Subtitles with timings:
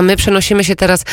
[0.00, 1.04] A my przenosimy się teraz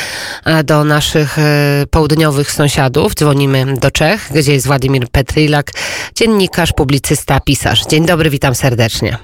[0.44, 3.14] e, do naszych e, południowych sąsiadów.
[3.14, 5.70] Dzwonimy do Czech, gdzie jest Władimir Petrilak,
[6.14, 7.86] dziennikarz, publicysta, pisarz.
[7.86, 9.18] Dzień dobry, witam serdecznie.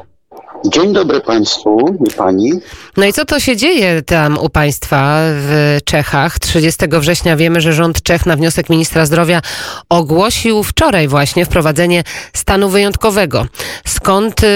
[0.66, 2.53] Dzień dobry Państwu i Pani.
[2.96, 6.39] No i co to się dzieje tam u Państwa w Czechach?
[6.39, 9.43] 30 września wiemy, że rząd Czech na wniosek ministra zdrowia
[9.89, 13.46] ogłosił wczoraj właśnie wprowadzenie stanu wyjątkowego.
[13.87, 14.46] Skąd y,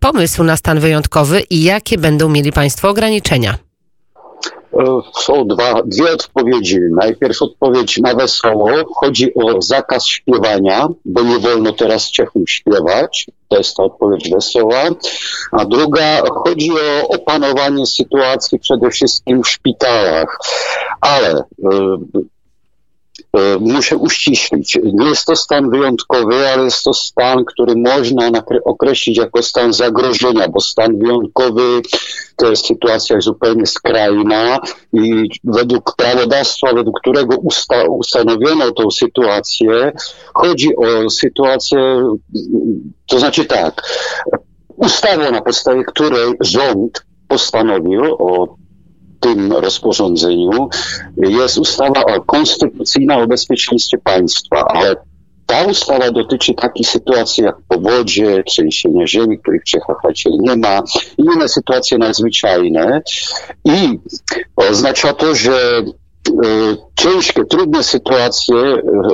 [0.00, 3.65] pomysł na stan wyjątkowy i jakie będą mieli Państwo ograniczenia?
[4.78, 6.78] E, są dwa, dwie odpowiedzi.
[6.90, 8.70] Najpierw odpowiedź na wesoło.
[8.94, 13.26] Chodzi o zakaz śpiewania, bo nie wolno teraz Czechom śpiewać.
[13.48, 14.82] To jest ta odpowiedź wesoła.
[15.52, 20.38] A druga, chodzi o opanowanie sytuacji przede wszystkim w szpitalach.
[21.00, 21.98] Ale e,
[23.36, 24.78] E, muszę uściślić.
[24.92, 28.30] Nie jest to stan wyjątkowy, ale jest to stan, który można
[28.64, 31.82] określić jako stan zagrożenia, bo stan wyjątkowy
[32.36, 34.58] to jest sytuacja zupełnie skrajna
[34.92, 39.92] i według prawodawstwa, według którego usta ustanowiono tą sytuację,
[40.34, 41.78] chodzi o sytuację,
[43.06, 43.82] to znaczy tak,
[44.76, 48.56] ustawą, na podstawie której rząd postanowił o
[49.20, 50.68] tym rozporządzeniu
[51.16, 54.96] jest ustawa konstytucyjna o bezpieczeństwie państwa, ale
[55.46, 60.82] ta ustawa dotyczy takich sytuacji jak powodzie, trzęsienia ziemi, których w nie ma,
[61.18, 63.02] i inne sytuacje nadzwyczajne.
[63.64, 63.98] I
[64.56, 65.82] oznacza to, że
[66.28, 68.56] E, ciężkie, trudne sytuacje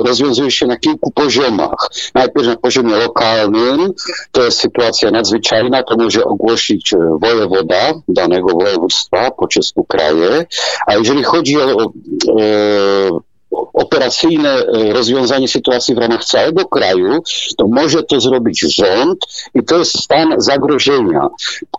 [0.05, 1.89] rozwiązują się na kilku poziomach.
[2.15, 3.93] Najpierw na poziomie lokalnym,
[4.31, 10.45] to jest sytuacja nadzwyczajna, to może ogłosić e, wojewoda danego województwa po czesku kraje,
[10.87, 11.93] a jeżeli chodzi o, o
[12.39, 13.32] e,
[13.73, 17.23] operacyjne e, rozwiązanie sytuacji w ramach całego kraju,
[17.57, 19.19] to może to zrobić rząd
[19.55, 21.27] i to jest stan zagrożenia.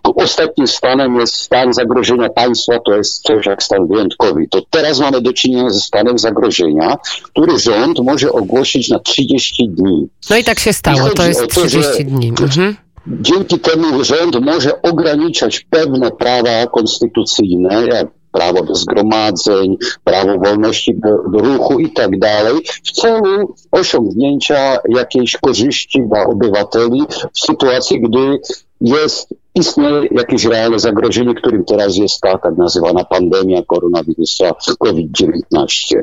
[0.03, 4.47] Ostatnim stanem jest stan zagrożenia państwa, to jest coś jak stan wyjątkowy.
[4.49, 10.07] To teraz mamy do czynienia ze stanem zagrożenia, który rząd może ogłosić na 30 dni.
[10.29, 12.27] No i tak się stało, to jest 30 dni.
[12.27, 12.75] Mhm.
[13.07, 21.09] Dzięki temu rząd może ograniczać pewne prawa konstytucyjne, jak prawo do zgromadzeń, prawo wolności do,
[21.31, 22.53] do ruchu i tak dalej,
[22.83, 27.03] w celu osiągnięcia jakiejś korzyści dla obywateli
[27.33, 28.39] w sytuacji, gdy
[28.81, 35.95] jest, istnieje jakieś realne zagrożenie, którym teraz jest ta tak nazywana pandemia koronawirusa COVID-19.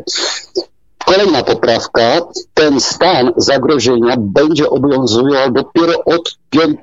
[1.05, 2.21] Kolejna poprawka,
[2.55, 6.77] ten stan zagrożenia będzie obowiązywał dopiero od 5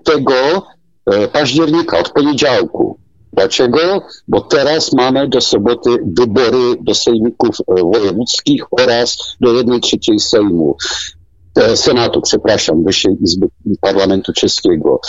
[1.05, 2.97] e, października, od poniedziałku.
[3.33, 4.01] Dlaczego?
[4.27, 10.77] Bo teraz mamy do soboty wybory do sejmików wojewódzkich oraz do jednej trzeciej Sejmu.
[11.59, 13.47] E, Senatu, przepraszam, Wyższej Izby
[13.81, 15.01] Parlamentu Czeskiego.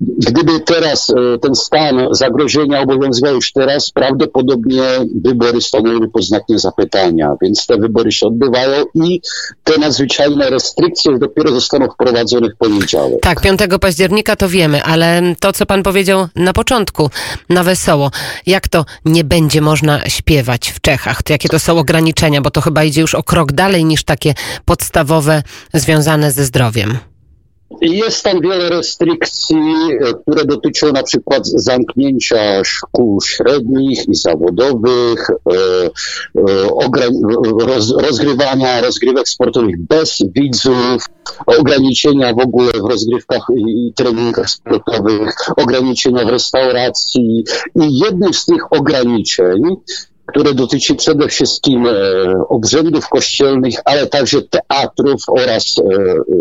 [0.00, 4.82] Gdyby teraz e, ten stan zagrożenia obowiązywał już teraz, prawdopodobnie
[5.24, 9.20] wybory stanęły pod znakiem zapytania, więc te wybory się odbywają i
[9.64, 13.20] te nadzwyczajne restrykcje dopiero zostaną wprowadzone w poniedziałek.
[13.20, 17.10] Tak, 5 października to wiemy, ale to, co pan powiedział na początku,
[17.48, 18.10] na wesoło,
[18.46, 21.22] jak to nie będzie można śpiewać w Czechach?
[21.22, 22.40] To jakie to są ograniczenia?
[22.40, 24.34] Bo to chyba idzie już o krok dalej niż takie
[24.64, 25.42] podstawowe
[25.94, 26.98] związane ze zdrowiem.
[27.80, 29.56] Jest tam wiele restrykcji,
[30.00, 35.90] e, które dotyczą na przykład zamknięcia szkół średnich i zawodowych, e, e,
[38.02, 41.04] rozgrywania rozgrywek sportowych bez widzów,
[41.46, 47.44] ograniczenia w ogóle w rozgrywkach i treningach sportowych, ograniczenia w restauracji.
[47.82, 49.60] I jednym z tych ograniczeń
[50.34, 51.92] które dotyczy przede wszystkim e,
[52.48, 55.82] obrzędów kościelnych, ale także teatrów oraz e,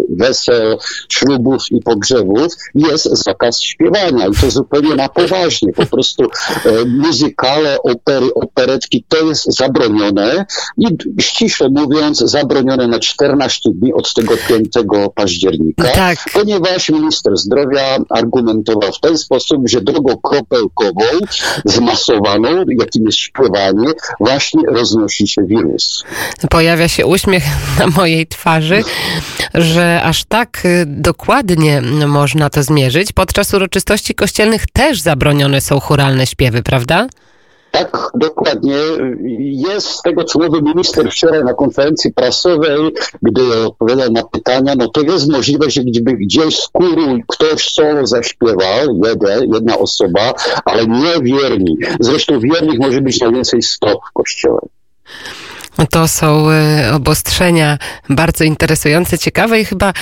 [0.09, 0.77] wesel,
[1.09, 4.27] ślubów i pogrzebów, jest zakaz śpiewania.
[4.27, 5.73] I to zupełnie na poważnie.
[5.73, 10.45] Po prostu e, muzykale, opery, operetki to jest zabronione
[10.77, 10.87] i
[11.21, 14.69] ściśle mówiąc zabronione na 14 dni od tego 5
[15.15, 16.17] października, tak.
[16.33, 21.05] ponieważ minister zdrowia argumentował w ten sposób, że drogą kropelkową
[21.65, 22.49] zmasowaną,
[22.79, 23.82] jakim jest śpiewanie,
[24.19, 26.03] właśnie roznosi się wirus.
[26.49, 27.43] Pojawia się uśmiech
[27.79, 28.83] na mojej twarzy,
[29.53, 33.11] że aż tak y, dokładnie można to zmierzyć.
[33.11, 37.07] Podczas uroczystości kościelnych też zabronione są churalne śpiewy, prawda?
[37.73, 38.75] Tak, dokładnie.
[39.39, 44.87] Jest z tego, co mówił minister wczoraj na konferencji prasowej, gdy odpowiadał na pytania, no
[44.87, 50.33] to jest możliwe, że gdyby gdzieś z kuru ktoś solo zaśpiewał, jeden, jedna osoba,
[50.65, 51.77] ale nie wierni.
[51.99, 54.59] Zresztą wiernych może być najwięcej 100 w kościele.
[55.89, 57.77] To są e, obostrzenia
[58.09, 59.93] bardzo interesujące, ciekawe i chyba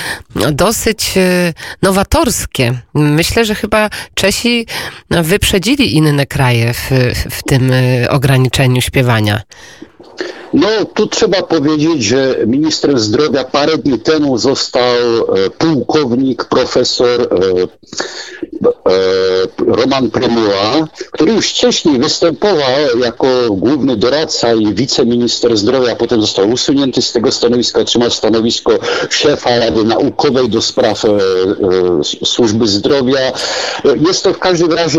[0.52, 1.52] dosyć e,
[1.82, 2.78] nowatorskie.
[2.94, 4.66] Myślę, że chyba Czesi
[5.10, 6.90] wyprzedzili inne kraje w,
[7.30, 9.42] w tym e, ograniczeniu śpiewania.
[10.52, 14.96] No, tu trzeba powiedzieć, że ministrem zdrowia parę dni temu został
[15.58, 17.28] pułkownik, profesor
[19.66, 27.02] Roman Premuła, który już wcześniej występował jako główny doradca i wiceminister zdrowia, potem został usunięty
[27.02, 28.72] z tego stanowiska, otrzymał stanowisko
[29.10, 31.18] szefa Rady Naukowej do spraw e, e,
[32.24, 33.32] służby zdrowia.
[34.08, 34.98] Jest to w każdym razie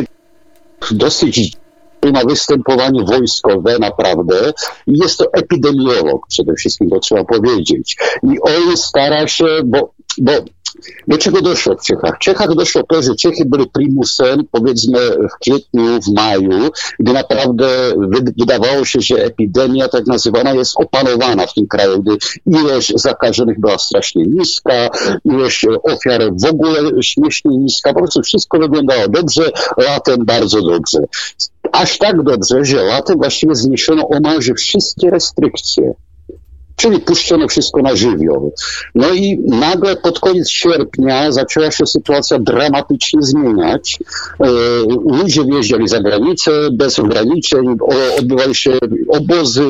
[0.91, 1.53] dosyć
[2.11, 4.53] ma występowanie wojskowe naprawdę
[4.87, 7.97] i jest to epidemiolog przede wszystkim, to trzeba powiedzieć.
[8.23, 10.31] I on stara się, bo, bo
[11.07, 12.15] do czego doszło w Czechach?
[12.15, 16.69] W Czechach doszło to, że Czechy były primusem, powiedzmy w kwietniu, w maju,
[16.99, 17.67] gdy naprawdę
[18.37, 23.77] wydawało się, że epidemia tak nazywana jest opanowana w tym kraju, gdy ilość zakażonych była
[23.77, 24.89] strasznie niska,
[25.25, 30.99] ilość ofiar w ogóle śmiesznie niska, po prostu wszystko wyglądało dobrze, latem bardzo dobrze.
[31.71, 35.93] Aż tak dobrze, że latem właściwie zniesiono omalże wszystkie restrykcje
[36.75, 38.53] czyli puszczono wszystko na żywioł.
[38.95, 43.99] No i nagle pod koniec sierpnia zaczęła się sytuacja dramatycznie zmieniać.
[44.39, 44.47] E,
[45.17, 47.77] ludzie wjeżdżali za granicę bez ograniczeń,
[48.19, 48.71] odbywały się
[49.07, 49.69] obozy,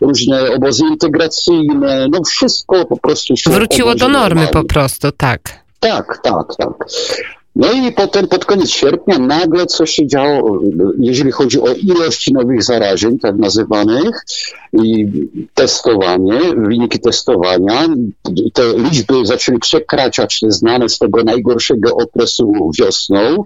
[0.00, 5.40] różne obozy integracyjne, no wszystko po prostu się Wróciło do normy po prostu, tak.
[5.80, 6.72] Tak, tak, tak.
[7.58, 10.60] No i potem pod koniec sierpnia nagle coś się działo,
[10.98, 14.24] jeżeli chodzi o ilość nowych zarażeń, tak nazywanych,
[14.72, 15.06] i
[15.54, 17.86] testowanie, wyniki testowania.
[18.52, 23.44] Te liczby zaczęły przekraczać te znane z tego najgorszego okresu wiosną.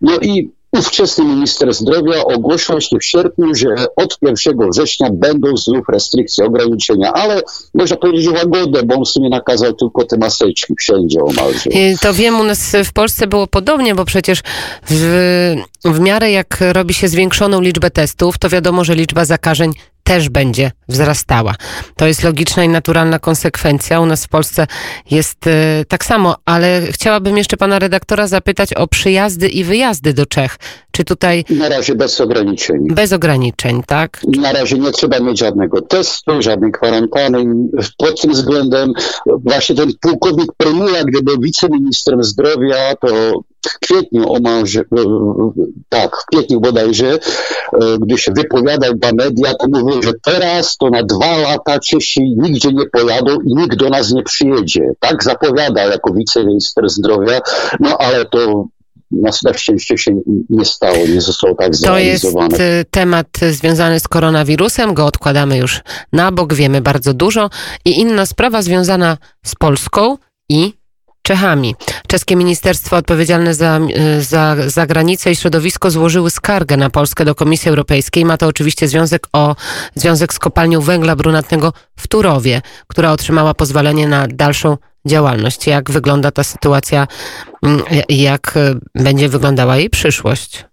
[0.00, 5.88] No i Ówczesny minister zdrowia ogłosił właśnie w sierpniu, że od 1 września będą znów
[5.88, 7.42] restrykcje, ograniczenia, ale
[7.74, 11.70] można powiedzieć łagodę, bo on w sumie nakazał tylko te maseczki wszędzie omalże.
[12.00, 14.42] To wiem, u nas w Polsce było podobnie, bo przecież
[14.90, 19.72] w, w miarę jak robi się zwiększoną liczbę testów, to wiadomo, że liczba zakażeń
[20.08, 21.54] też będzie wzrastała.
[21.96, 24.00] To jest logiczna i naturalna konsekwencja.
[24.00, 24.66] U nas w Polsce
[25.10, 25.50] jest y,
[25.88, 30.58] tak samo, ale chciałabym jeszcze pana redaktora zapytać o przyjazdy i wyjazdy do Czech.
[30.90, 31.44] Czy tutaj.
[31.50, 32.78] Na razie bez ograniczeń.
[32.90, 34.20] Bez ograniczeń, tak?
[34.40, 37.44] Na razie nie trzeba mieć żadnego testu, żadnej kwarantanny.
[37.96, 38.92] Pod tym względem
[39.26, 43.08] właśnie ten pułkownik Prymula, gdy był wiceministrem zdrowia, to
[43.66, 44.82] w kwietniu omalże,
[45.88, 47.18] tak, w kwietniu bodajże, e,
[48.00, 52.72] gdy się wypowiadał dla media, to mówił, że teraz to na dwa lata Czesi nigdzie
[52.72, 54.90] nie pojadą i nikt do nas nie przyjedzie.
[55.00, 57.40] Tak zapowiadał jako wiceminister zdrowia,
[57.80, 58.68] no ale to
[59.12, 60.20] na szczęście się
[60.50, 62.56] nie stało, nie zostało tak zrealizowane.
[62.56, 65.80] To jest temat związany z koronawirusem, go odkładamy już
[66.12, 67.50] na bok, wiemy bardzo dużo.
[67.84, 70.18] I inna sprawa związana z Polską
[70.48, 70.77] i
[71.28, 71.74] Czechami.
[72.06, 73.80] Czeskie Ministerstwo Odpowiedzialne za,
[74.20, 78.24] za, za granicę i środowisko złożyły skargę na Polskę do Komisji Europejskiej.
[78.24, 79.56] Ma to oczywiście związek, o,
[79.94, 84.76] związek z kopalnią węgla brunatnego w Turowie, która otrzymała pozwolenie na dalszą
[85.06, 85.66] działalność.
[85.66, 87.06] Jak wygląda ta sytuacja,
[87.62, 88.54] mm, jak
[88.94, 90.64] będzie wyglądała jej przyszłość?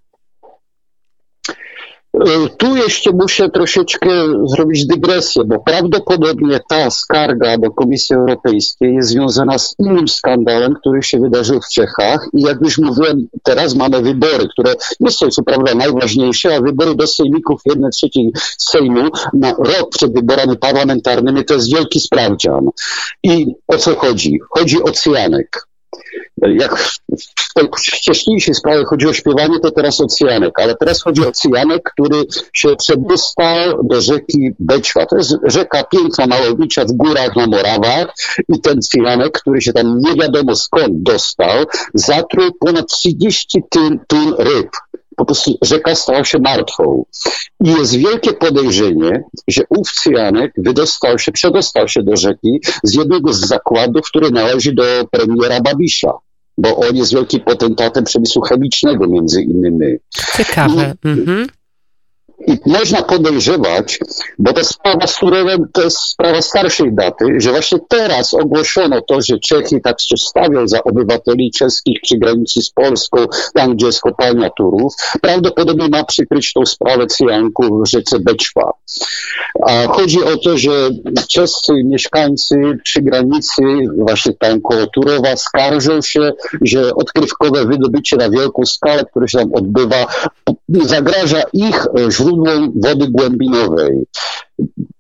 [2.22, 4.10] E, tu jeszcze muszę troszeczkę
[4.46, 11.04] zrobić dygresję, bo prawdopodobnie ta skarga do Komisji Europejskiej jest związana z innym skandalem, który
[11.04, 15.44] się wydarzył w Czechach i jak już mówiłem, teraz mamy wybory, które nie są co
[15.44, 21.54] prawda najważniejsze, a wybory do sejmików 1 trzeciej Sejmu na rok przed wyborami parlamentarnymi to
[21.54, 22.70] jest wielki sprawdzian.
[23.24, 24.40] I o co chodzi?
[24.50, 25.68] Chodzi o cyjanek
[26.48, 31.28] jak w tej wcześniejszej sprawie chodzi o śpiewanie, to teraz o cyjanek, ale teraz chodzi
[31.28, 32.24] o cyjanek, który
[32.54, 35.06] się przedostał do rzeki Beczwa.
[35.06, 38.16] To jest rzeka piękna, malownicza w górach na Morawach
[38.50, 44.36] i ten cyjanek, który się tam nie wiadomo skąd dostał, zatruł ponad 30 tun, tun
[44.40, 44.70] ryb
[45.16, 47.06] po prostu rzeka stała się martwą.
[47.64, 53.34] I jest wielkie podejrzenie, że ów cyjanek wydostał się, przedostał się do rzeki z jednego
[53.34, 56.12] z zakładów, który należy do premiera Babisza
[56.58, 59.98] bo on jest wielkim potentatem przemysłu chemicznego między innymi.
[60.38, 60.96] Ciekawe.
[61.04, 61.48] I, mhm.
[62.48, 64.00] I można podejrzewać,
[64.40, 69.22] bo ta sprawa z Turowem to jest sprawa starszej daty, że właśnie teraz ogłoszono to,
[69.22, 73.18] że Czechy tak się stawią za obywateli czeskich przy granicy z Polską,
[73.54, 74.94] tam gdzie jest kopalnia Turów.
[75.22, 78.72] Prawdopodobnie ma przykryć tą sprawę cyjanku w rzece Beczwa.
[79.68, 80.90] A chodzi o to, że
[81.28, 83.62] czescy mieszkańcy przy granicy,
[83.98, 89.54] właśnie tam koło Turowa, skarżą się, że odkrywkowe wydobycie na wielką skalę, które się tam
[89.54, 90.06] odbywa,
[90.70, 94.06] zagraża ich źródłom wody głębinowej.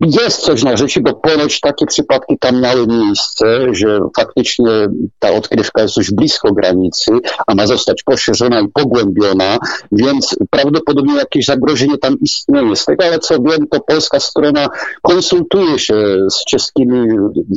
[0.02, 4.88] Jest coś na rzeczy, bo ponoć takie przypadki tam miały miejsce, że faktycznie
[5.20, 7.12] ta odkrywka jest już blisko granicy,
[7.48, 9.58] a ma zostać poszerzona i pogłębiona,
[9.92, 12.76] więc prawdopodobnie jakieś zagrożenie tam istnieje.
[12.76, 14.68] Z tego, ale co wiem, to polska strona
[15.02, 15.96] konsultuje się
[16.32, 17.08] z czeskimi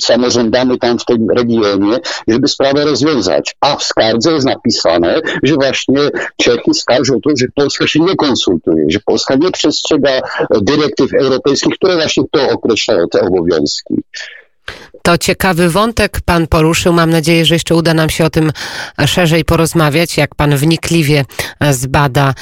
[0.00, 3.56] samorządami tam w tym regionie, żeby sprawę rozwiązać.
[3.60, 5.98] A w skardze jest napisane, że właśnie
[6.36, 10.20] Czechy skarżą to, że Polska się nie konsultuje, że Polska nie przestrzega
[10.62, 13.94] dyrektyw europejskich, właśnie to określają, te obowiązki.
[15.02, 16.92] To ciekawy wątek pan poruszył.
[16.92, 18.52] Mam nadzieję, że jeszcze uda nam się o tym
[19.06, 21.24] szerzej porozmawiać, jak pan wnikliwie
[21.70, 22.34] zbada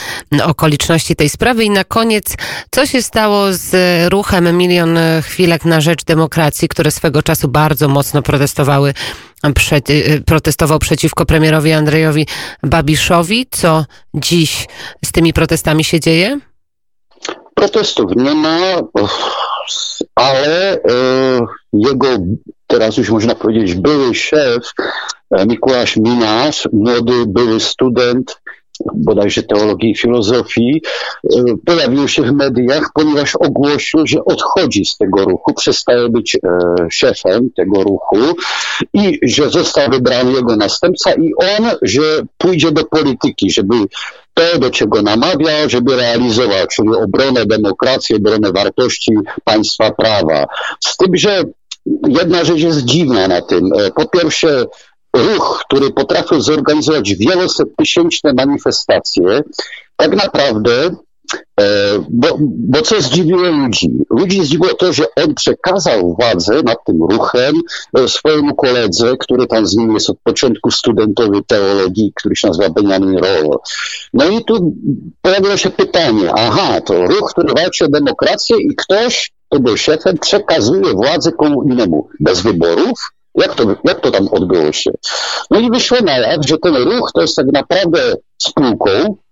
[0.43, 1.65] okoliczności tej sprawy.
[1.65, 2.35] I na koniec,
[2.71, 3.73] co się stało z
[4.12, 8.95] ruchem Milion Chwilek na Rzecz Demokracji, które swego czasu bardzo mocno protestowały
[10.26, 12.26] protestował przeciwko premierowi Andrzejowi
[12.62, 13.47] Babiszowi.
[13.50, 13.85] Co
[14.15, 14.67] dziś
[15.05, 16.41] z tymi protestami się dzieje?
[17.57, 18.59] Protestów nie ma,
[20.15, 20.81] ale e,
[21.73, 22.07] jego,
[22.67, 24.71] teraz już można powiedzieć, były szef,
[25.31, 28.41] e, Mikułasz Minas, młody, były student,
[28.95, 30.83] bodajże teologii i filozofii,
[31.25, 31.29] e,
[31.67, 36.37] pojawił się w mediach, ponieważ ogłosił, że odchodzi z tego ruchu, przestaje być
[36.91, 38.19] szefem tego ruchu
[38.95, 42.03] i że został wybrany jego następca i on, że
[42.39, 43.75] pójdzie do polityki, żeby
[44.37, 49.12] to, do czego namawia, żeby realizować, czyli obronę demokracji, obronę wartości
[49.45, 50.47] państwa prawa.
[50.81, 51.43] Z tym, że
[52.09, 53.71] jedna rzecz jest dziwna na tym.
[53.78, 54.64] E, po pierwsze,
[55.16, 59.43] ruch, który potrafił zorganizować wielosettysięczne manifestacje,
[59.97, 60.90] tak naprawdę
[62.11, 63.90] bo, bo co zdziwiło ludzi?
[64.11, 67.54] Ludzi zdziwiło to, że on przekazał władzę nad tym ruchem
[67.99, 72.68] e, swojemu koledze, który tam z nim jest od początku studentowy teologii, który się nazywa
[72.68, 73.61] Benjamin Rollo.
[74.14, 74.75] No i tu
[75.23, 80.18] pojawiło się pytanie, aha, to ruch, który walczy o demokrację i ktoś, kto był szefem,
[80.18, 83.12] przekazuje władzę komu innemu, bez wyborów?
[83.35, 84.90] Jak to, jak to tam odbyło się?
[85.50, 89.25] No i wyszło na jaw, że ten ruch to jest tak naprawdę spółką, E,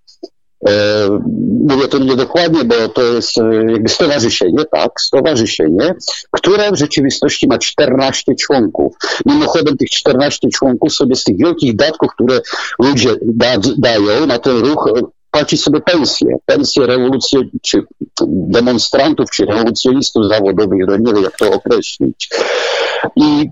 [1.68, 5.94] mówię to niedokładnie, bo to jest e, jakby stowarzyszenie, tak, stowarzyszenie,
[6.30, 8.96] które w rzeczywistości ma 14 członków.
[9.26, 12.40] Mimochodem tych 14 członków sobie z tych wielkich datków, które
[12.78, 13.46] ludzie da,
[13.78, 14.90] dają na ten ruch,
[15.30, 17.82] płaci sobie pensje, pensje rewolucji, czy
[18.26, 22.28] demonstrantów, czy rewolucjonistów zawodowych, nie wiem jak to określić.
[23.16, 23.50] I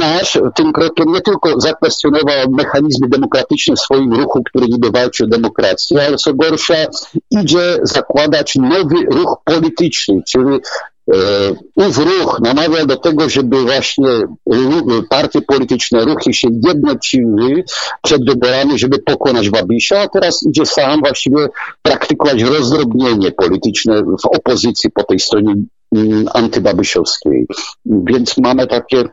[0.00, 5.26] nasz tym krokiem nie tylko zakwestionował mechanizmy demokratyczne w swoim ruchu, który niby walczy o
[5.26, 6.74] demokrację, ale co gorsza,
[7.30, 10.58] idzie zakładać nowy ruch polityczny, czyli
[11.14, 14.08] E, ów ruch namawia do tego, żeby właśnie
[15.08, 17.64] partie polityczne, ruchy się jednociły
[18.02, 21.48] przed wyborami, żeby pokonać Babisia, a teraz idzie sam właściwie
[21.82, 25.54] praktykować rozdrobnienie polityczne w opozycji po tej stronie
[26.34, 27.46] antybabysiowskiej.
[27.84, 29.04] Więc mamy takie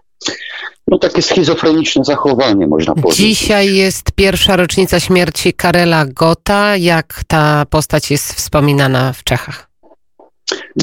[0.88, 3.18] no takie schizofreniczne zachowanie, można powiedzieć.
[3.18, 6.78] Dzisiaj jest pierwsza rocznica śmierci Karela Gota.
[6.78, 9.70] Jak ta postać jest wspominana w Czechach?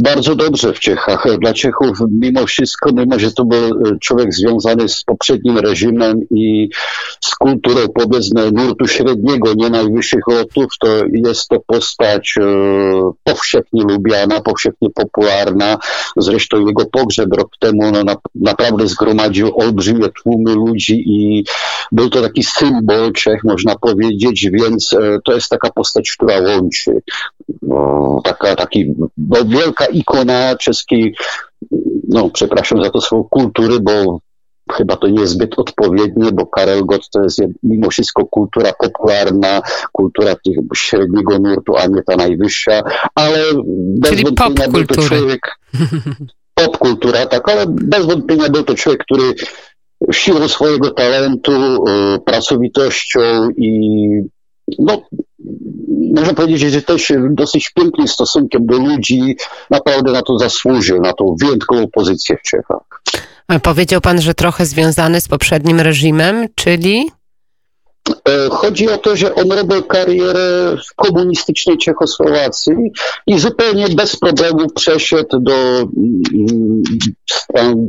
[0.02, 1.26] Bardzo dobrze w Czechach.
[1.40, 6.69] Dla Czechów mimo wszystko, mimo że to był e, człowiek związany z poprzednim reżimem i
[7.21, 12.45] z kulturą powiedzmy nurtu średniego, nie najwyższych lotów, to jest to postać e,
[13.25, 15.78] powszechnie lubiana, powszechnie popularna.
[16.16, 21.45] Zresztą jego pogrzeb rok temu no, na, naprawdę zgromadził olbrzymie tłumy ludzi i
[21.92, 27.02] był to taki symbol Czech, można powiedzieć, więc e, to jest taka postać, która łączy.
[27.62, 29.07] No, taka, taki no,
[29.52, 31.14] wielka ikona czeskiej,
[32.09, 34.18] no przepraszam za to słowo, kultury, bo
[34.73, 39.62] chyba to nie jest zbyt odpowiednie, bo Karel Gott to jest mimo wszystko kultura popularna,
[39.92, 42.82] kultura tych średniego nurtu, a nie ta najwyższa,
[43.14, 43.38] ale
[43.75, 45.59] bez Czyli wątpienia był to człowiek,
[46.54, 49.35] pop kultura, tak, ale bez wątpienia był to człowiek, który
[50.12, 54.00] siłą swojego talentu, y, pracowitością i
[54.78, 55.02] no,
[56.12, 59.37] można powiedzieć, że też dosyć pięknym stosunkiem do ludzi
[59.71, 63.02] naprawdę na to zasłużył, na tą wyjątkową pozycję w Czechach.
[63.62, 67.11] Powiedział pan, że trochę związany z poprzednim reżimem, czyli?
[68.09, 72.75] E, chodzi o to, że on robił karierę w komunistycznej Czechosłowacji
[73.26, 76.82] i zupełnie bez problemu przeszedł do, mm,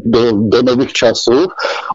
[0.05, 1.45] do, do nowych czasów.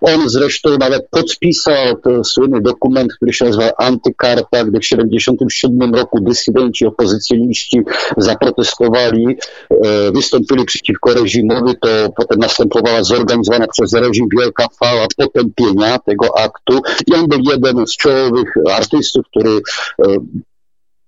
[0.00, 6.20] On zresztą nawet podpisał ten słynny dokument, który się nazywa Antykarta, gdy w 1977 roku
[6.20, 7.80] dysydenci, opozycjoniści
[8.16, 9.26] zaprotestowali,
[9.70, 16.80] e, wystąpili przeciwko reżimowi, to potem następowała zorganizowana przez reżim wielka fala potępienia tego aktu
[17.06, 19.60] i on był jeden z czołowych artystów, który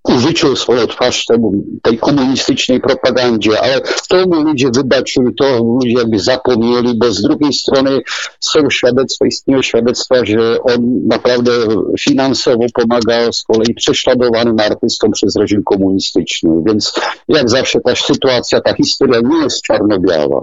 [0.03, 6.19] użyczył swoją twarz temu, tej komunistycznej propagandzie, ale to mu ludzie wybaczyli, to ludzie jakby
[6.19, 8.01] zapomnieli, bo z drugiej strony
[8.39, 11.51] są świadectwa, istnieją świadectwa, że on naprawdę
[11.99, 16.93] finansowo pomagał z kolei prześladowanym artystom przez reżim komunistyczny, więc
[17.27, 20.41] jak zawsze ta sytuacja, ta historia nie jest czarno-biała.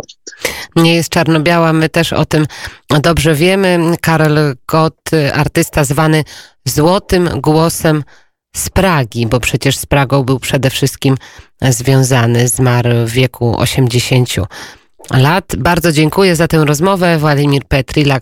[0.76, 2.46] Nie jest czarno-biała, my też o tym
[3.02, 3.94] dobrze wiemy.
[4.00, 4.38] Karol
[4.68, 6.24] Gott, artysta zwany
[6.64, 8.02] złotym głosem
[8.58, 11.16] z Pragi, bo przecież z Pragą był przede wszystkim
[11.62, 14.34] związany, zmarł w wieku 80
[15.10, 15.56] lat.
[15.58, 17.18] Bardzo dziękuję za tę rozmowę.
[17.18, 18.16] Władimir Petrilak